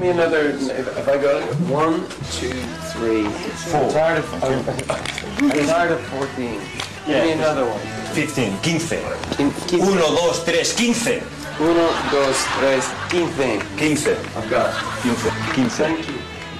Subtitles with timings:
[0.00, 0.50] me another.
[0.50, 2.00] If, I go one,
[2.32, 2.52] two,
[2.92, 3.24] three,
[3.70, 3.82] four.
[3.82, 4.44] I'm tired of.
[4.44, 6.60] I'm, I'm tired of fourteen.
[7.06, 7.80] Give me another one.
[8.14, 8.98] 15, 15.
[9.36, 9.82] Quin- quince.
[9.82, 11.22] 1, 2, 3, 15.
[11.60, 13.62] Uno, dos, tres, quince.
[13.76, 14.16] 15.
[14.36, 14.74] I've got.
[15.02, 15.30] 15.
[15.54, 15.68] 15.
[15.70, 16.14] Thank you.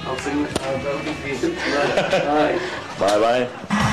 [0.05, 0.47] I'll sing.
[0.61, 1.51] I'll go with you.
[1.73, 2.59] Right.
[2.99, 3.87] Bye, bye.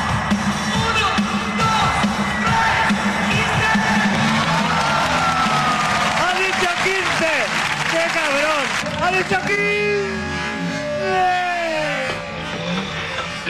[7.98, 8.64] ¡Qué cabrón!
[9.02, 9.88] ¡Ha dicho 15!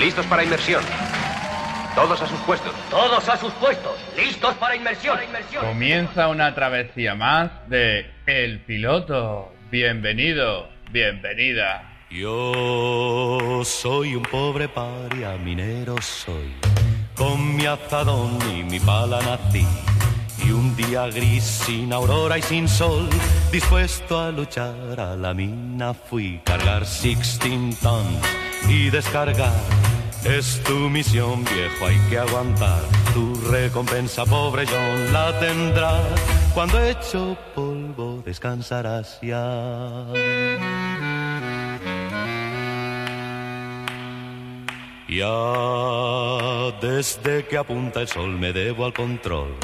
[0.00, 0.82] Listos para inmersión.
[1.94, 2.72] Todos a sus puestos.
[2.88, 3.92] Todos a sus puestos.
[4.16, 5.18] Listos para inmersión.
[5.60, 9.52] Comienza una travesía más de El Piloto.
[9.70, 11.82] Bienvenido, bienvenida.
[12.08, 16.54] Yo soy un pobre paria, minero soy.
[17.14, 19.66] Con mi azadón y mi pala nací.
[20.48, 23.06] Y un día gris, sin aurora y sin sol,
[23.52, 26.40] dispuesto a luchar a la mina fui.
[26.42, 28.08] Cargar 16 tons
[28.66, 29.52] y descargar.
[30.24, 32.80] Es tu misión, viejo, hay que aguantar.
[33.12, 36.02] Tu recompensa, pobre John, la tendrás.
[36.54, 40.06] Cuando hecho polvo, descansarás ya.
[45.10, 49.54] Ya desde que apunta el sol me debo al control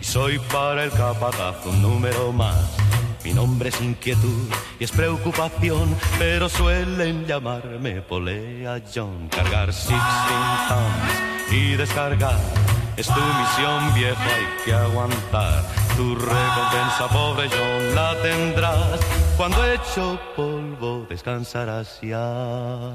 [0.00, 2.76] y soy para el capataz un número más.
[3.24, 4.48] Mi nombre es inquietud
[4.78, 9.28] y es preocupación, pero suelen llamarme Polea John.
[9.28, 9.98] Cargar 16
[10.68, 12.38] tons y descargar
[12.96, 15.64] es tu misión, viejo, hay que aguantar.
[15.96, 19.00] Tu recompensa, pobre John, la tendrás.
[19.36, 22.92] Cuando hecho polvo, descansarás ya.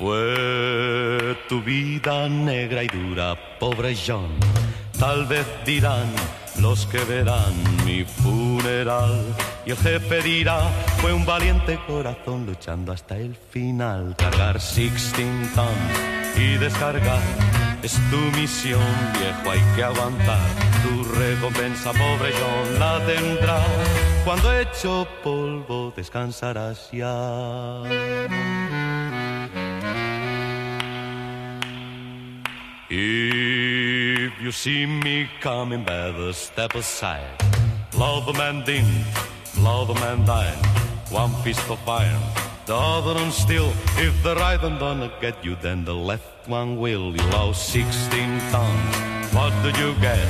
[0.00, 4.30] Fue tu vida negra y dura, pobre John.
[4.98, 6.06] Tal vez dirán
[6.58, 7.52] los que verán
[7.84, 9.22] mi funeral.
[9.66, 10.62] Y el jefe dirá,
[11.02, 14.16] fue un valiente corazón luchando hasta el final.
[14.16, 15.68] Cargar 16 tons
[16.34, 17.20] y descargar
[17.82, 18.80] es tu misión,
[19.18, 20.48] viejo, hay que aguantar.
[20.82, 23.68] Tu recompensa, pobre John, la tendrás.
[24.24, 27.82] Cuando hecho polvo, descansarás ya.
[32.92, 37.22] If you see me coming, better step aside.
[37.96, 38.84] Love a man din,
[39.60, 40.58] love a man dine.
[41.10, 42.20] One fist of iron,
[42.66, 43.72] the other one steel.
[43.96, 47.14] If the right one gonna get you, then the left one will.
[47.14, 48.96] You lost 16 tons.
[49.32, 50.26] What did you get?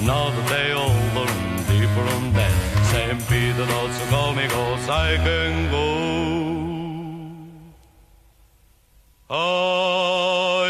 [0.00, 2.54] Another day older and deeper on that.
[2.90, 3.20] St.
[3.28, 6.12] Peter knows so conmigo, I can go.
[9.30, 10.61] Oh,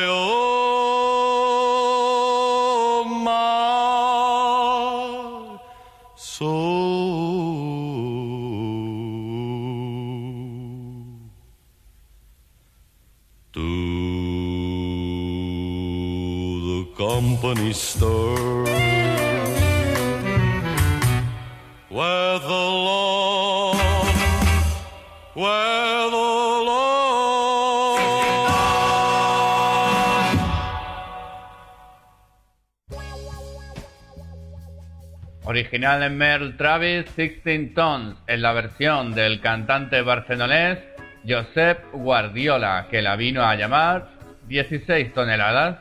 [35.44, 40.78] Original en Merle Travis, 16 Tons, en la versión del cantante barcelonés
[41.26, 44.08] Josep Guardiola, que la vino a llamar
[44.48, 45.78] 16 toneladas.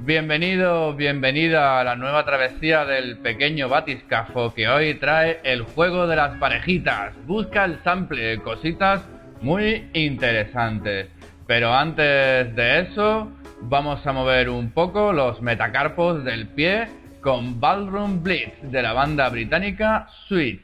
[0.00, 6.14] Bienvenido, bienvenida a la nueva travesía del pequeño batiscafo que hoy trae el juego de
[6.14, 7.14] las parejitas.
[7.26, 9.02] Busca el sample, cositas
[9.42, 11.08] muy interesantes.
[11.48, 13.32] Pero antes de eso,
[13.62, 16.86] vamos a mover un poco los metacarpos del pie
[17.20, 20.62] con Ballroom Blitz de la banda británica Sweet.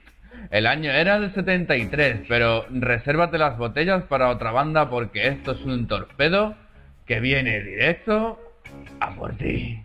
[0.52, 5.60] El año era del 73, pero resérvate las botellas para otra banda porque esto es
[5.62, 6.54] un torpedo
[7.04, 8.38] que viene directo
[9.04, 9.84] a por ti.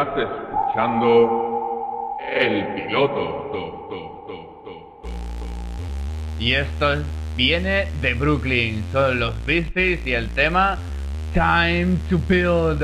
[0.00, 1.08] Estás escuchando
[2.32, 3.50] el piloto.
[3.50, 3.98] To, to,
[4.28, 4.72] to, to,
[5.02, 5.10] to.
[6.38, 7.02] Y esto es-
[7.36, 8.84] viene de Brooklyn.
[8.92, 10.78] Son los Beasties y el tema
[11.34, 12.80] Time to Build.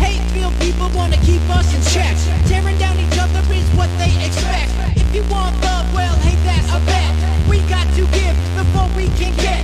[0.00, 2.16] Hate-filled people wanna keep us in check.
[2.48, 4.72] Tearing down each other is what they expect.
[4.96, 7.14] If you want love, well, hey, that's a bet.
[7.48, 9.62] We got to give before we can get.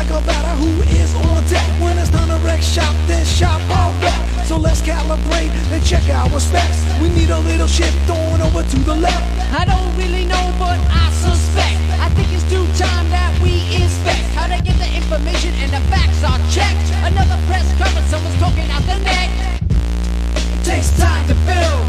[0.00, 1.68] Like a batter who is on deck.
[1.78, 4.46] When it's time to wreck shop, then shop all back.
[4.46, 6.80] So let's calibrate and check our specs.
[7.02, 9.52] We need a little shift on over to the left.
[9.52, 11.76] I don't really know, but I suspect.
[12.00, 15.82] I think it's due time that we inspect how to get the information and the
[15.92, 16.88] facts are checked.
[17.04, 19.28] Another press conference, someone's talking out the neck.
[19.68, 21.84] It takes time to build.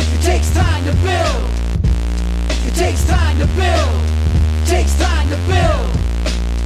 [0.00, 1.44] It takes time to build.
[2.64, 4.00] It takes time to build.
[4.00, 6.11] It takes time to build.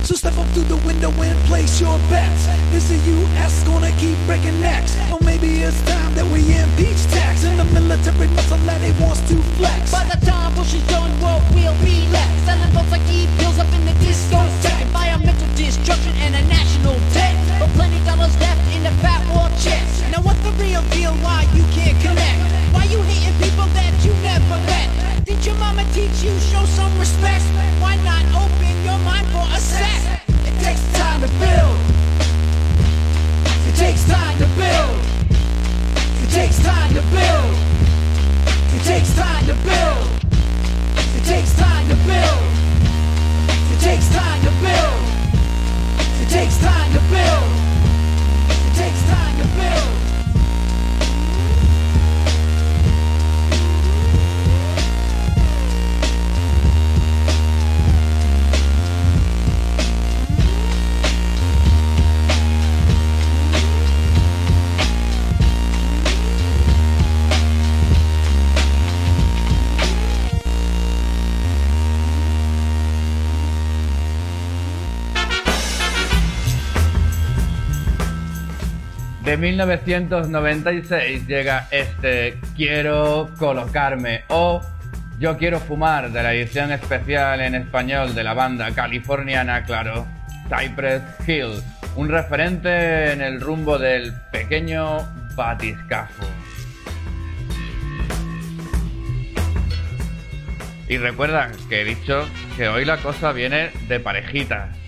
[0.06, 2.46] So step up through the window and place your bets.
[2.70, 3.66] Is the U.S.
[3.66, 4.94] gonna keep breaking necks?
[5.10, 9.18] Or maybe it's time that we impeach tax and the military muscle that it wants
[9.26, 9.90] to flex.
[9.90, 12.30] By the time Bush is done, what will be left?
[12.46, 14.86] Selling votes like e-pills up in the discotheque.
[14.86, 17.34] Environmental destruction and a national debt.
[17.58, 19.45] But plenty dollars left in the fat war
[79.46, 84.60] 1996 llega este Quiero colocarme o
[85.20, 90.04] Yo quiero fumar de la edición especial en español de la banda californiana, claro,
[90.48, 91.62] Cypress Hill,
[91.94, 94.98] un referente en el rumbo del pequeño
[95.36, 96.26] batiscafo.
[100.88, 104.85] Y recuerda que he dicho que hoy la cosa viene de parejitas.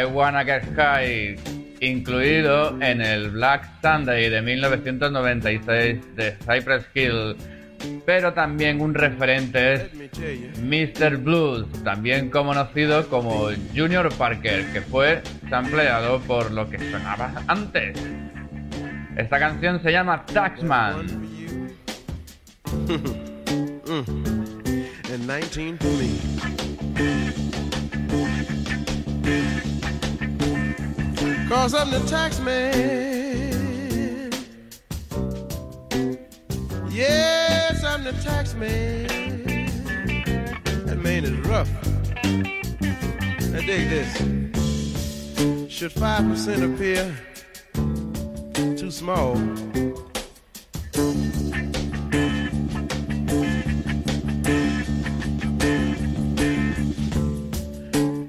[0.00, 1.36] I Wanna Get High,
[1.80, 7.36] incluido en el Black Sunday de 1996 de Cypress Hill.
[8.04, 11.16] Pero también un referente es Mr.
[11.18, 17.96] Blues, también conocido como Junior Parker, que fue sampleado por lo que sonaba antes.
[19.16, 21.28] Esta canción se llama Taxman.
[25.10, 26.18] and 19 for me.
[31.48, 34.30] Cause I'm the tax man.
[36.90, 39.06] Yes, I'm the tax man.
[40.84, 41.70] That man is rough.
[43.50, 44.14] Now dig this.
[45.72, 47.16] Should 5% appear
[48.76, 49.36] too small?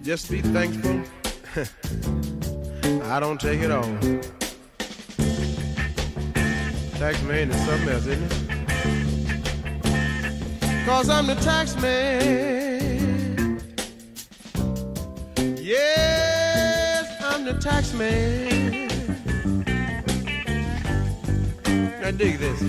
[0.04, 1.04] Just be thankful.
[3.12, 3.82] I don't take it all.
[7.00, 8.34] Tax man is something else, isn't it?
[10.86, 13.60] Cause I'm the tax man.
[15.58, 18.90] Yes, I'm the tax man.
[22.02, 22.62] Now dig this.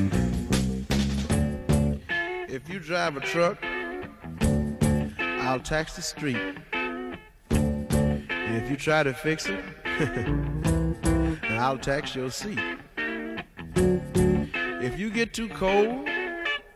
[2.49, 3.59] If you drive a truck,
[5.18, 6.56] I'll tax the street.
[7.50, 9.62] And if you try to fix it,
[10.07, 12.59] then I'll tax your seat.
[13.75, 16.09] If you get too cold,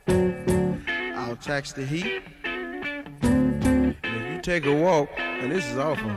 [0.08, 2.22] I'll tax the heat.
[2.42, 6.10] And if you take a walk, and this is awful,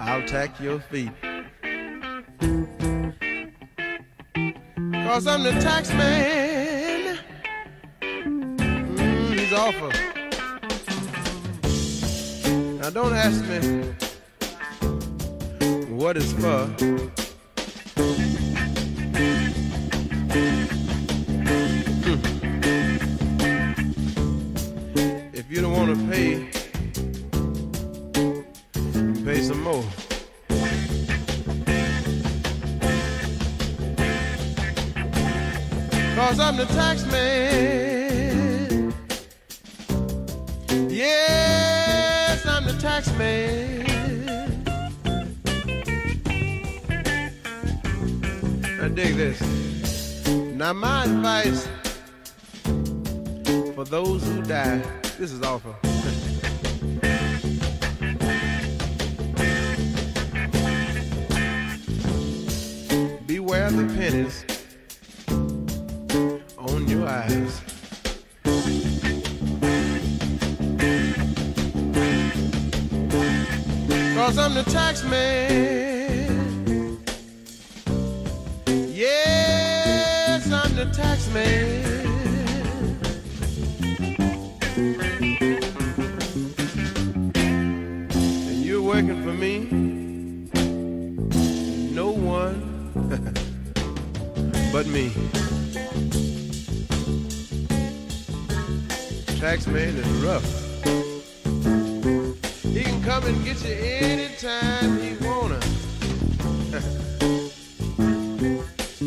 [0.00, 1.12] I'll tax your feet.
[5.06, 7.18] Cause I'm the tax man.
[8.00, 9.90] Mm, he's awful.
[12.80, 14.05] Now don't ask me
[16.06, 16.66] what it's for.
[22.04, 22.20] Hmm.
[25.34, 26.48] If you don't want to pay,
[29.24, 29.84] pay some more.
[36.14, 38.94] Cause I'm the tax man.
[40.88, 43.85] Yes, I'm the tax man.
[48.96, 49.40] Dig this.
[50.54, 51.68] Now my advice
[53.74, 54.80] for those who die,
[55.18, 55.76] this is awful.
[63.26, 64.46] Beware the pennies
[66.56, 67.60] on your eyes.
[74.14, 75.55] Cause I'm the tax man.
[88.48, 89.66] And you're working for me.
[91.94, 92.90] No one
[94.72, 95.12] but me.
[99.38, 100.44] Tax man is rough.
[102.62, 105.60] He can come and get you anytime he wanna.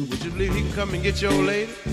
[0.10, 1.89] Would you believe he can come and get your lady?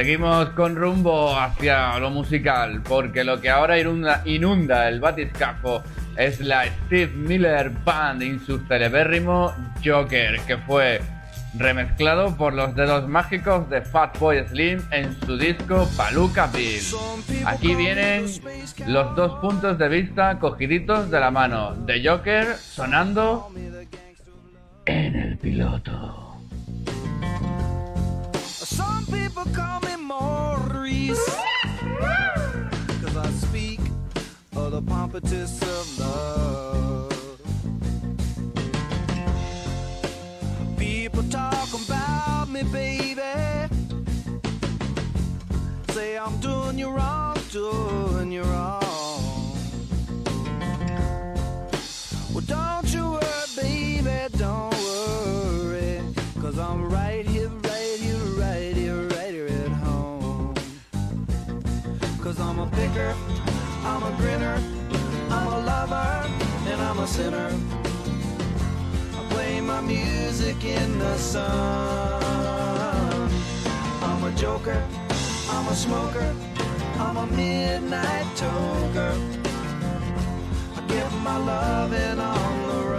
[0.00, 3.78] Seguimos con rumbo hacia lo musical, porque lo que ahora
[4.24, 5.82] inunda, el batiscafo
[6.16, 9.52] es la Steve Miller Band en su celebérrimo
[9.84, 11.02] Joker, que fue
[11.52, 16.80] remezclado por los dedos mágicos de Fatboy Slim en su disco Palooka Bill.
[17.44, 18.24] Aquí vienen
[18.86, 23.52] los dos puntos de vista cogiditos de la mano de Joker sonando
[24.86, 26.29] en el piloto.
[29.10, 31.24] People call me Maurice.
[33.02, 33.80] Cause I speak
[34.56, 37.40] of the pompatus of love.
[40.78, 43.20] People talk about me, baby.
[45.92, 48.79] Say I'm doing you wrong, doing you wrong.
[67.20, 67.52] Sinner.
[69.18, 72.22] I play my music in the sun.
[74.08, 74.82] I'm a joker,
[75.54, 76.34] I'm a smoker,
[77.04, 79.12] I'm a midnight toker.
[80.76, 82.89] I get my loving on the run.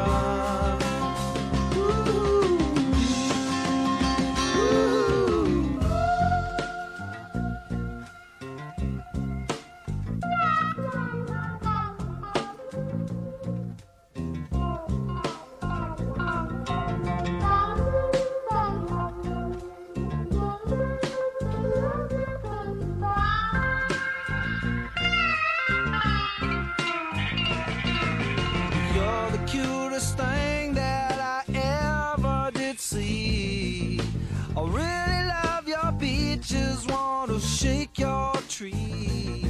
[38.62, 39.43] Tree.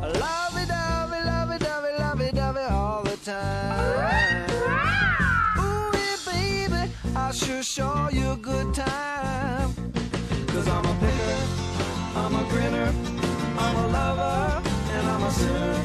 [0.00, 4.50] Love it, love it, love it, love it, love it, love it all the time.
[5.58, 5.92] Ooh,
[6.24, 9.74] baby, I sure show you a good time.
[10.46, 11.36] Cause I'm a picker,
[12.16, 12.90] I'm a grinner,
[13.58, 14.62] I'm a lover,
[14.94, 15.78] and I'm a sinner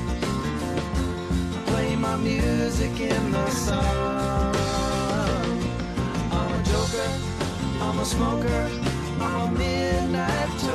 [1.65, 4.55] play my music in the sun.
[6.31, 7.09] I'm a joker,
[7.81, 8.69] I'm a smoker,
[9.19, 10.37] I'm a midnight.
[10.63, 10.66] I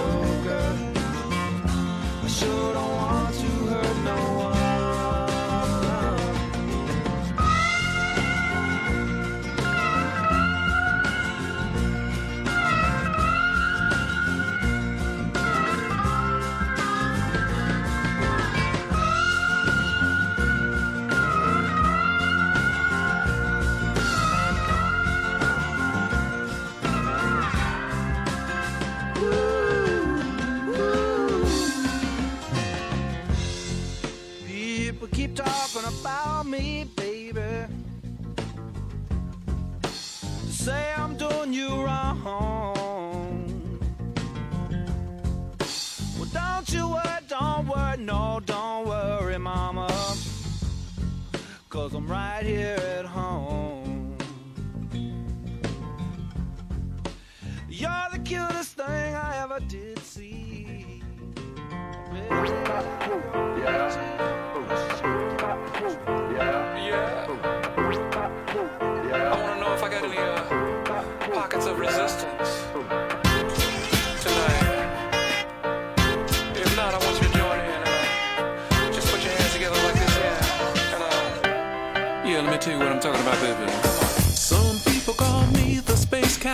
[2.43, 4.52] sure don't want to hurt no one.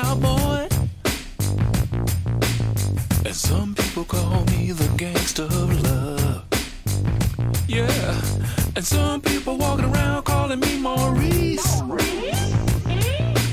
[0.03, 0.69] cowboy.
[3.27, 6.45] And some people call me the gangster of love.
[7.67, 8.21] Yeah,
[8.77, 11.71] and some people walking around calling me Maurice.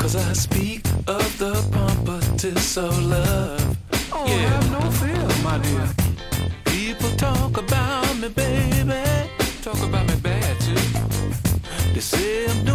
[0.01, 3.77] Cause I speak of the pompous of love.
[4.11, 4.49] Oh, yeah.
[4.53, 5.87] have no fear, my dear.
[6.65, 9.03] People talk about me, baby.
[9.63, 10.85] Talk about me bad, too.
[11.93, 12.74] They say I'm doing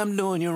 [0.00, 0.50] am doing you.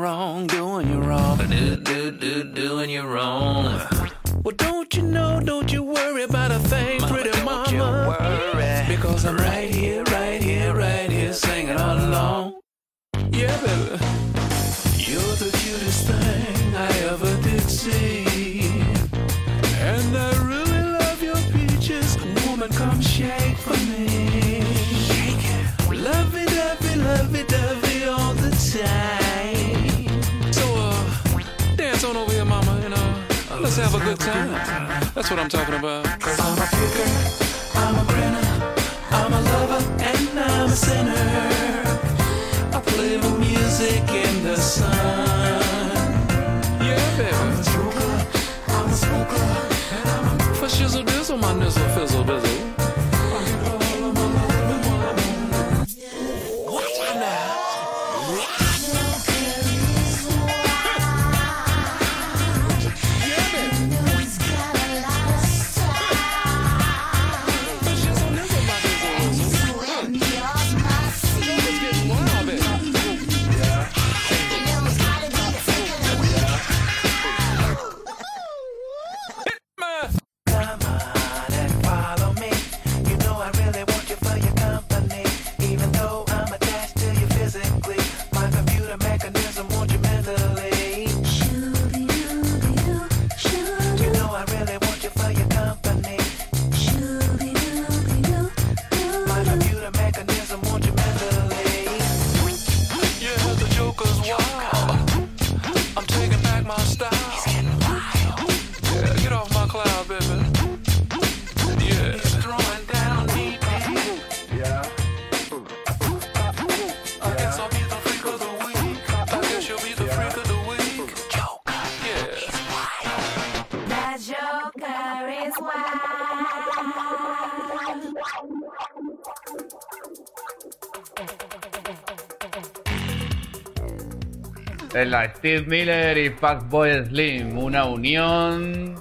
[135.10, 137.58] La Steve Miller y Fatboy Slim.
[137.58, 138.94] Una unión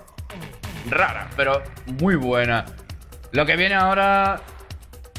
[0.90, 1.62] rara, pero
[2.00, 2.66] muy buena.
[3.32, 4.42] Lo que viene ahora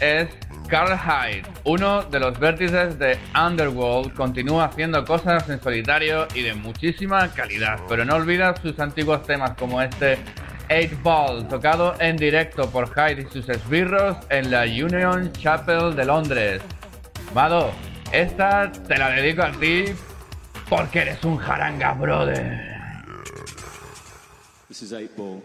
[0.00, 0.28] es
[0.68, 6.54] Carl Hyde, uno de los vértices de Underworld, continúa haciendo cosas en solitario y de
[6.54, 10.18] muchísima calidad, pero no olvida sus antiguos temas como este
[10.70, 16.04] 8 Ball, tocado en directo por Hyde y sus esbirros en la Union Chapel de
[16.04, 16.62] Londres.
[17.34, 17.70] Mado,
[18.12, 19.84] esta te la dedico a ti
[20.68, 22.74] porque eres un jaranga brother.
[24.68, 25.42] This is 8 Ball.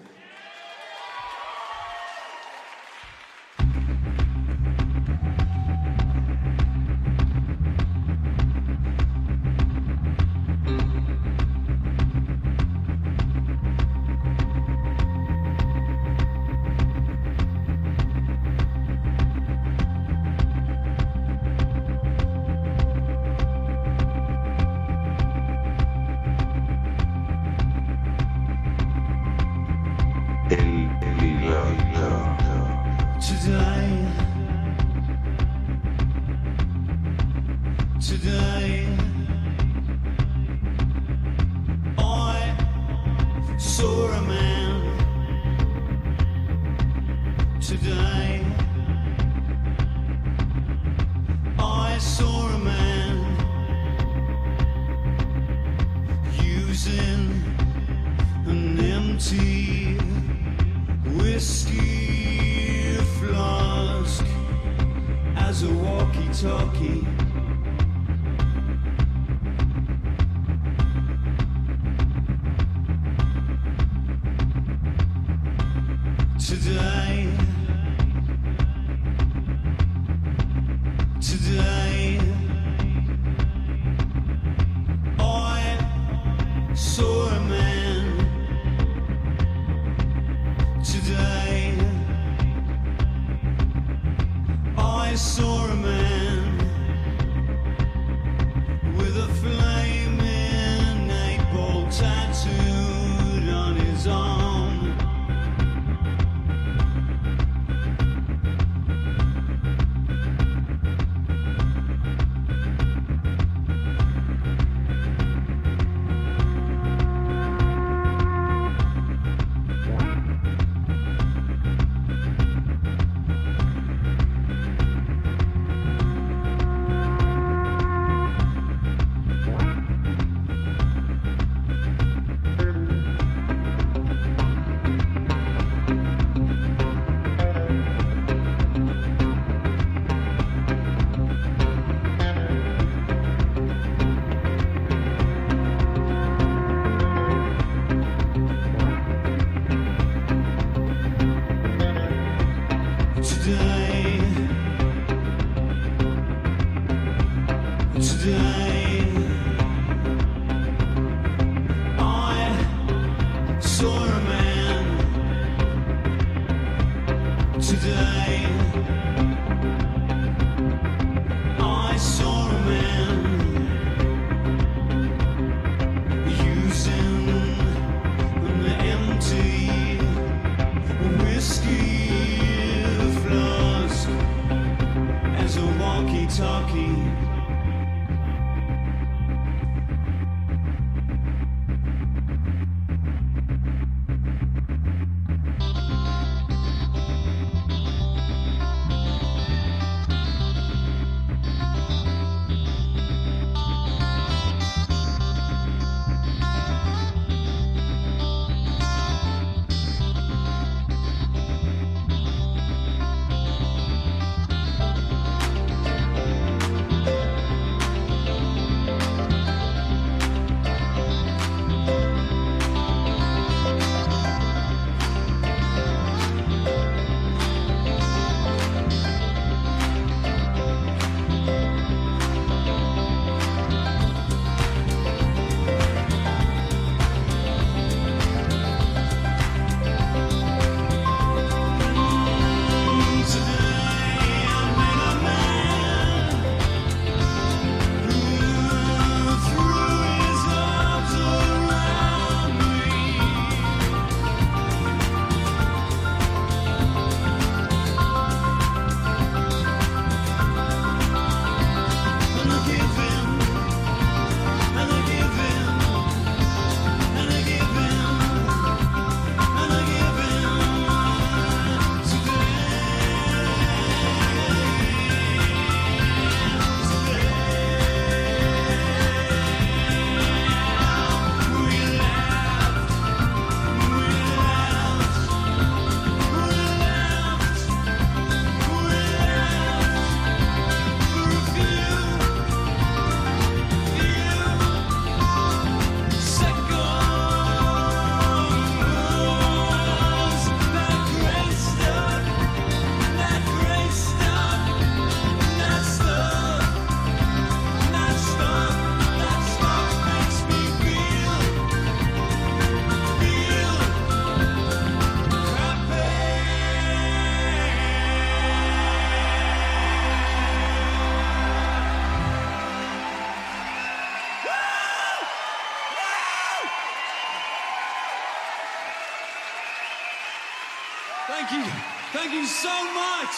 [332.61, 333.35] so much.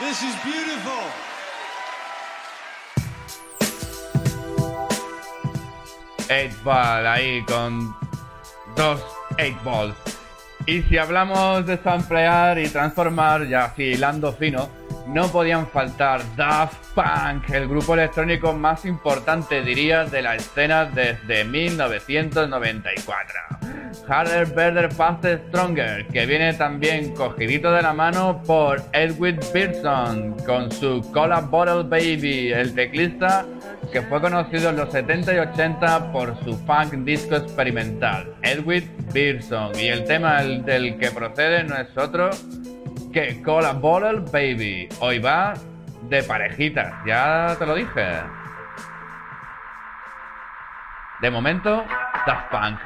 [0.00, 1.04] This is beautiful.
[6.30, 7.94] Eight Ball ahí con
[8.74, 9.04] dos
[9.36, 9.94] Eight Ball.
[10.64, 14.70] Y si hablamos de samplear y transformar, ya filando fino,
[15.08, 21.44] no podían faltar Daft Punk, el grupo electrónico más importante, diría, de la escena desde
[21.44, 23.57] 1994.
[24.06, 30.70] Harder, Better, Faster, Stronger, que viene también cogidito de la mano por Edwin Pearson con
[30.70, 33.46] su Cola Bottle Baby, el teclista
[33.92, 39.72] que fue conocido en los 70 y 80 por su funk disco experimental, Edwin Pearson.
[39.78, 42.30] Y el tema del que procede no es otro
[43.12, 44.88] que Cola Bottle Baby.
[45.00, 45.54] Hoy va
[46.08, 48.06] de parejitas, ya te lo dije.
[51.20, 51.84] De momento,
[52.26, 52.78] Daft Punk.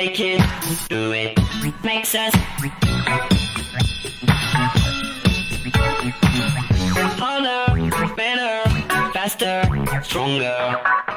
[0.00, 0.40] make it,
[0.88, 1.38] do it,
[1.84, 2.32] makes us
[7.20, 8.70] harder, better,
[9.12, 9.62] faster,
[10.02, 11.09] stronger.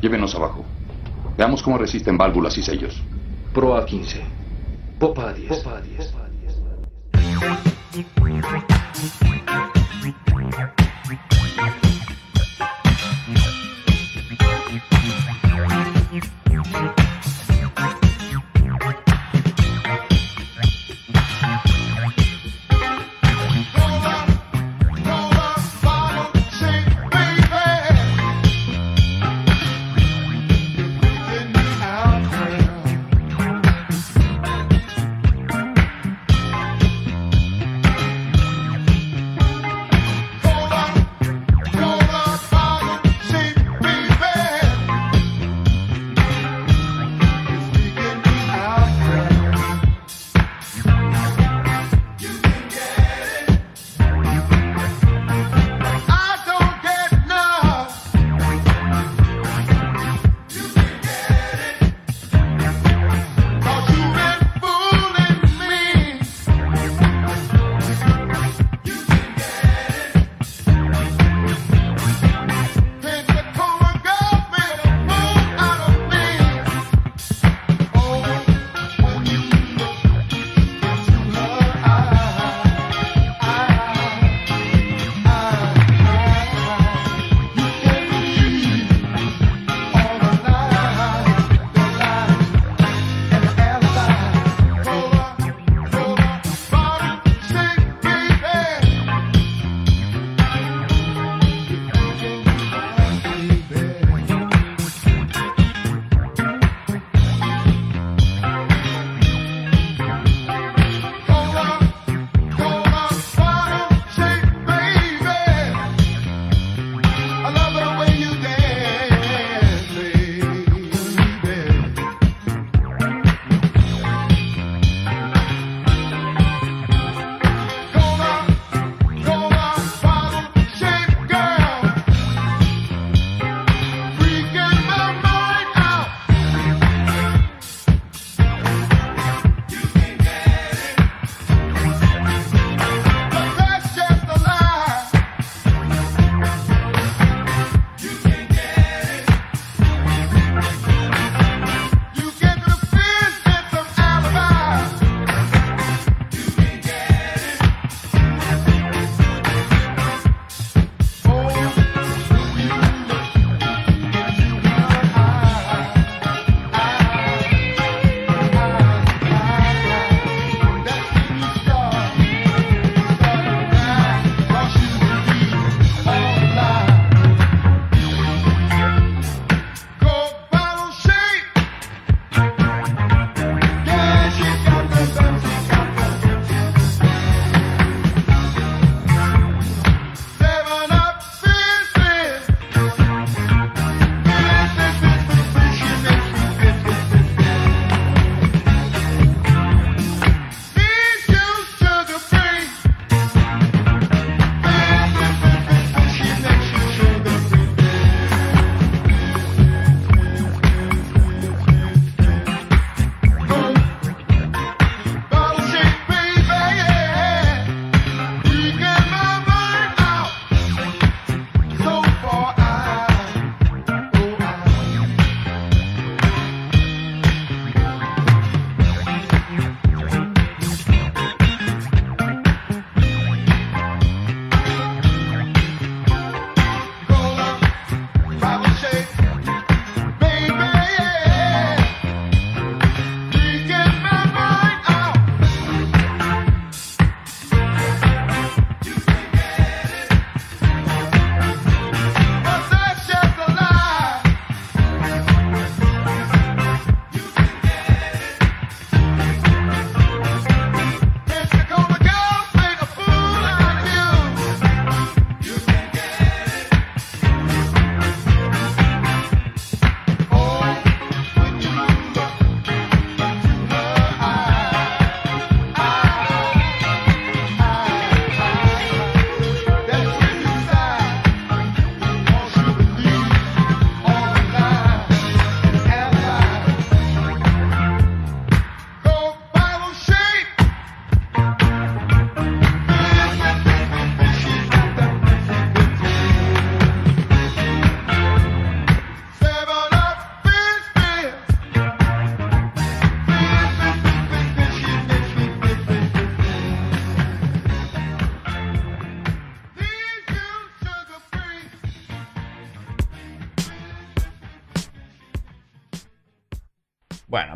[0.00, 0.64] Llévenos abajo.
[1.36, 3.02] Veamos cómo resisten válvulas y sellos.
[3.52, 4.35] Proa 15.
[4.98, 5.36] Pop Pop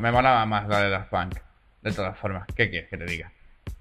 [0.00, 1.34] me molaba más la de Daft Punk.
[1.82, 3.32] De todas formas, ¿qué quieres que te diga?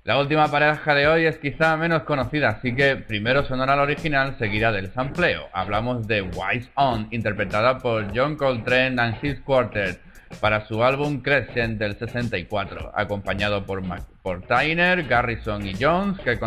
[0.03, 4.37] La última pareja de hoy es quizá menos conocida, así que primero sonará la original,
[4.39, 5.49] seguida del sampleo.
[5.53, 9.99] Hablamos de Wise On, interpretada por John Coltrane and His Quartet
[10.39, 16.39] para su álbum Crescent del 64, acompañado por, Mac- por Tyner, Garrison y Jones, que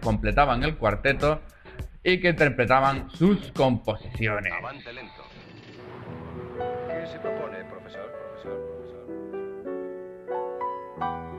[0.00, 1.40] completaban el cuarteto
[2.04, 4.52] y que interpretaban sus composiciones.
[4.52, 5.22] Avante lento.
[6.88, 7.58] ¿Qué se propone,
[11.00, 11.29] Bye.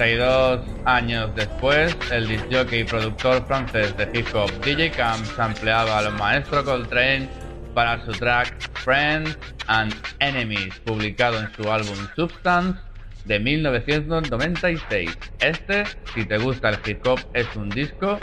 [0.00, 6.10] 32 años después, el disjockey y productor francés de hip hop DJ Camp sampleaba al
[6.14, 7.28] maestro Coltrane
[7.74, 9.36] para su track Friends
[9.66, 12.80] and Enemies, publicado en su álbum Substance
[13.26, 15.18] de 1996.
[15.38, 15.84] Este,
[16.14, 18.18] si te gusta el hip hop, es un disco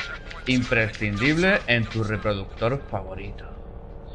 [0.48, 3.46] imprescindible en tu reproductor favorito,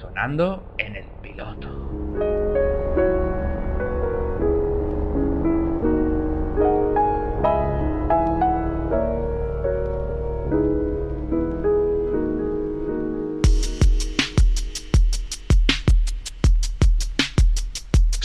[0.00, 1.91] sonando en el piloto.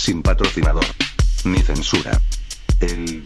[0.08, 0.86] Sin patrocinador.
[1.44, 2.18] Ni censura.
[2.80, 3.22] El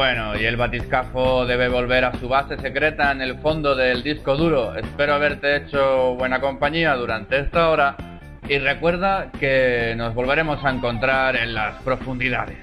[0.00, 4.34] Bueno, y el batiscafo debe volver a su base secreta en el fondo del disco
[4.34, 4.74] duro.
[4.74, 7.96] Espero haberte hecho buena compañía durante esta hora
[8.48, 12.56] y recuerda que nos volveremos a encontrar en las profundidades.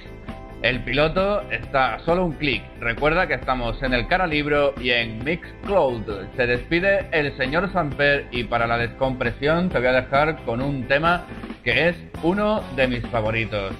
[0.63, 2.63] El piloto está a solo un clic.
[2.79, 6.05] Recuerda que estamos en el cara libro y en Mixcloud.
[6.37, 10.87] Se despide el señor Samper y para la descompresión te voy a dejar con un
[10.87, 11.27] tema
[11.63, 13.73] que es uno de mis favoritos.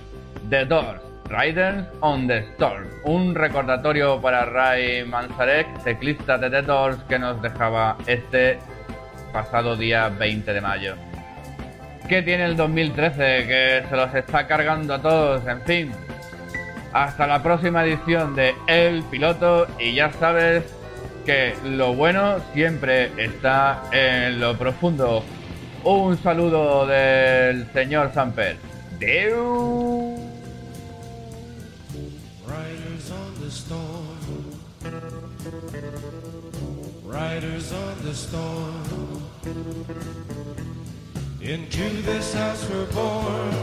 [0.48, 2.88] The Doors, Riders on the Storm.
[3.04, 6.64] Un recordatorio para Ray Manzarek, teclista de The
[7.08, 8.60] que nos dejaba este
[9.34, 10.96] pasado día 20 de mayo.
[12.08, 13.18] ¿Qué tiene el 2013?
[13.18, 15.92] Que se los está cargando a todos, en fin.
[16.94, 20.64] Hasta la próxima edición de El Piloto y ya sabes
[21.26, 25.24] que lo bueno siempre está en lo profundo.
[25.84, 28.56] Un saludo del señor Samper.
[28.98, 30.27] Deu.
[37.18, 39.24] Riders on the storm.
[41.42, 43.54] Into this house we're born.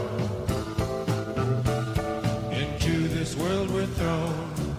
[2.51, 4.75] Into this world we're thrown.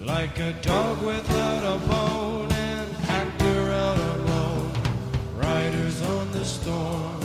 [0.00, 4.70] Like a dog without a bone and packed around alone.
[5.38, 7.20] Riders on the storm.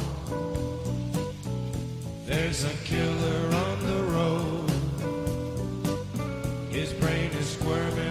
[2.26, 4.72] There's a killer on the road.
[6.72, 8.11] His brain is squirming